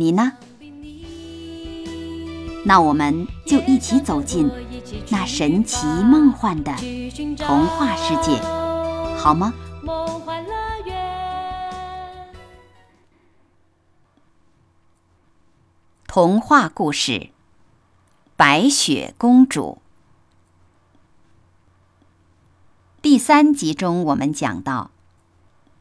[0.00, 0.34] 你呢？
[2.64, 4.48] 那我们就一起走进
[5.10, 6.72] 那神奇梦幻的
[7.36, 8.40] 童话世界，
[9.16, 9.52] 好吗？
[16.06, 17.12] 童话故事
[18.36, 19.78] 《白雪公主》
[23.02, 24.92] 第三集中，我们讲到，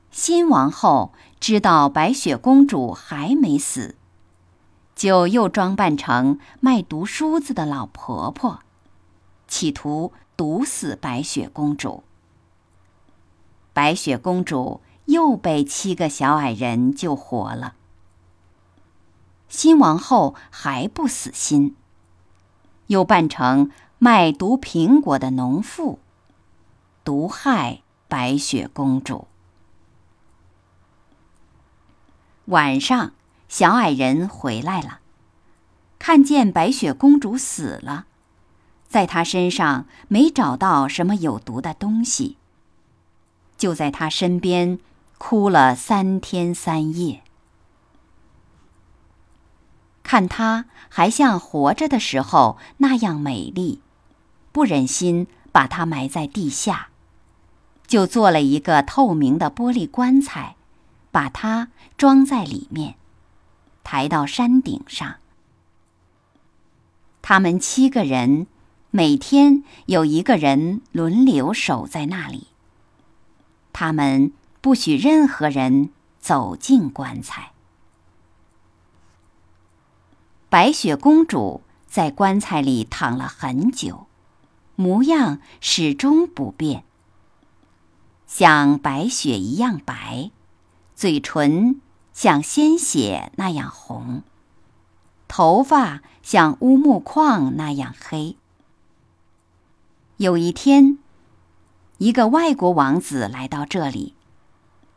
[0.10, 3.96] 新王后知道白雪公主还没死，
[4.98, 8.62] 就又装扮成卖毒梳子的老婆婆，
[9.48, 12.04] 企图毒死白雪公主。
[13.74, 17.76] 白雪公主又被七个小矮人救活了。
[19.48, 21.76] 新王后还不死心，
[22.88, 26.00] 又扮成卖毒苹果的农妇，
[27.04, 29.28] 毒害白雪公主。
[32.46, 33.12] 晚上，
[33.48, 35.00] 小矮人回来了，
[35.98, 38.06] 看见白雪公主死了，
[38.88, 42.38] 在她身上没找到什么有毒的东西，
[43.58, 44.80] 就在她身边
[45.18, 47.24] 哭了三天三夜。
[50.04, 53.82] 看她还像活着的时候那样美丽，
[54.52, 56.90] 不忍心把她埋在地下，
[57.88, 60.56] 就做了一个透明的玻璃棺材，
[61.12, 62.96] 把她装在里面，
[63.90, 65.16] 抬到山顶上。
[67.22, 68.46] 他们七个人
[68.92, 72.48] 每天有一个人轮流守在那里，
[73.72, 77.54] 他们不许任何人走进棺材。
[80.50, 84.08] 白雪公主在棺材里躺了很久，
[84.76, 86.84] 模样始终不变，
[88.26, 90.32] 像白雪一样白，
[90.94, 91.80] 嘴唇
[92.18, 94.24] 像鲜血那样红，
[95.28, 98.36] 头发像乌木矿那样黑。
[100.16, 100.98] 有一天，
[102.00, 104.16] 一个外国王子来到这里，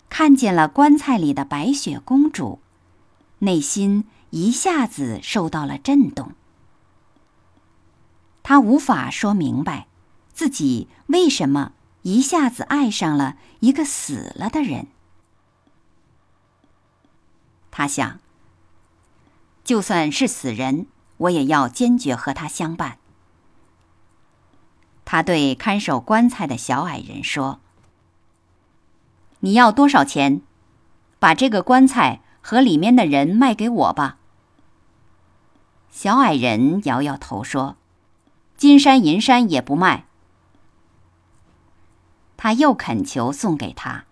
[0.09, 2.59] 看见了棺材里的白雪公主，
[3.41, 4.07] 内心。
[4.31, 6.33] 一下子受到了震动，
[8.45, 9.89] 他无法说明白
[10.33, 11.73] 自己为什么
[12.03, 14.87] 一下子爱上了一个死了的人。
[17.71, 18.19] 他想，
[19.65, 20.87] 就算是死人，
[21.19, 22.99] 我也要坚决和他相伴。
[25.05, 27.61] 他对看守棺材的小矮人说
[29.41, 30.43] ：“你要多少钱？
[31.19, 34.19] 把这个棺材和里面的人卖给我吧。”
[35.91, 37.77] 小矮人摇摇头说
[38.57, 40.07] ：“金山银山也不卖。”
[42.37, 44.05] 他又恳求送给他，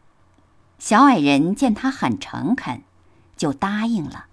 [0.78, 2.82] 小矮人见他很诚恳，
[3.38, 4.26] 就答应了。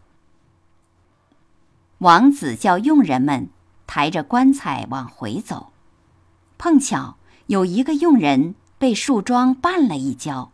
[2.00, 3.50] 王子叫佣人们
[3.88, 5.72] 抬着棺材往回走，
[6.58, 7.16] 碰巧
[7.48, 10.52] 有一个佣人被树桩绊了一跤，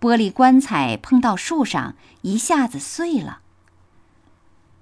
[0.00, 3.40] 玻璃棺材碰到树上，一下子碎了。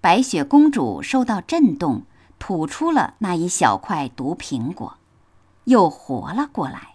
[0.00, 2.04] 白雪公主受到震动，
[2.38, 4.98] 吐出了那一小块毒苹果，
[5.64, 6.94] 又活了过来。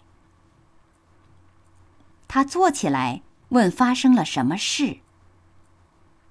[2.26, 3.20] 她坐起来
[3.50, 5.00] 问发生了什么事。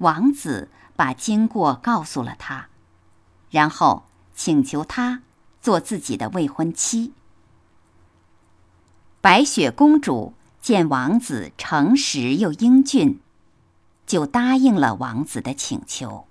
[0.02, 2.68] 王子把经过告诉了她，
[3.50, 4.04] 然后
[4.36, 5.22] 请求她
[5.62, 7.14] 做自己的未婚妻。
[9.22, 13.20] 白雪公主见王子诚实又英俊，
[14.08, 16.26] 就答应了王子的请求。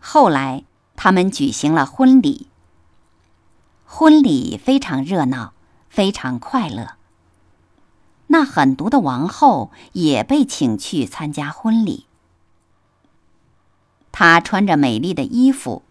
[0.00, 0.64] 后来，
[0.96, 2.48] 他们举行了婚礼。
[3.86, 5.52] 婚礼非常热闹，
[5.88, 6.96] 非常快乐。
[8.32, 12.06] 那狠毒的王后也被请去参加婚礼。
[14.10, 15.82] 她穿着美丽的衣服，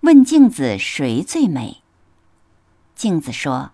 [0.00, 1.82] 问镜子谁最美。
[2.94, 3.70] 镜子说：“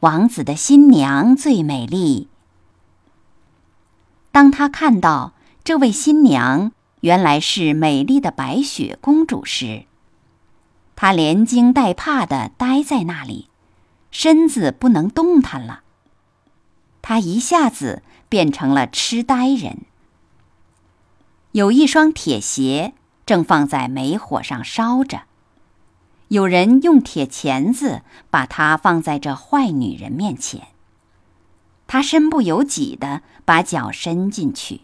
[0.00, 2.28] 王子的新娘最美丽。”
[4.32, 9.84] 当他看到这位新娘，原来是美丽的白雪公主时，
[10.96, 13.50] 她连惊带怕的呆在那里，
[14.10, 15.82] 身子不能动弹了。
[17.02, 19.78] 他一下子变成了痴呆人，
[21.52, 22.94] 有一双铁鞋
[23.26, 25.22] 正放在煤火上烧着，
[26.28, 30.68] 有人用铁钳子把它放在这坏女人面前。
[31.86, 34.82] 他身不由己地把脚伸进去。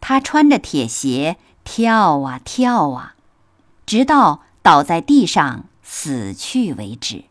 [0.00, 3.14] 他穿着铁鞋跳啊跳啊，
[3.86, 7.24] 直到倒在地上死去为止。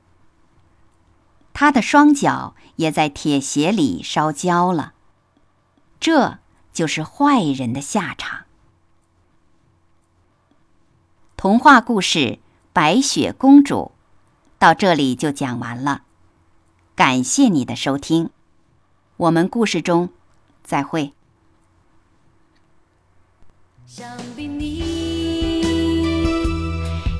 [1.53, 4.93] 他的双脚也在铁鞋里烧焦了。
[5.99, 6.39] 这。
[6.73, 8.45] 就是坏人的下场。
[11.37, 12.17] 童话故事
[12.73, 13.91] 《白雪公主》
[14.57, 16.01] 到这里就讲完了，
[16.95, 18.31] 感谢你的收听，
[19.17, 20.09] 我们故事中
[20.63, 21.13] 再会。
[23.85, 25.61] 想必你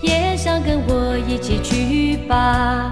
[0.02, 2.92] 也想跟我一起去吧，